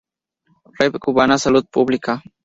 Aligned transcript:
Rev 0.79 0.93
Cubana 0.97 1.37
Salud 1.37 1.63
Pública. 1.69 2.23